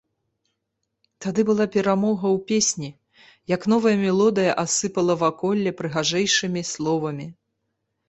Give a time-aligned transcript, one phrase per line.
[1.25, 2.89] Тады была перамога ў песні,
[3.55, 7.33] як новая мелодыя асыпала ваколле прыгажэйшымі словамі.